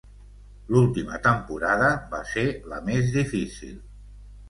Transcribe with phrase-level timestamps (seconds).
[0.75, 3.81] L'última temporada va ser la més difícil.